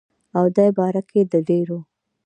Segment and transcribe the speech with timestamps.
[0.37, 1.79] او دې باره کښې دَ ډيرو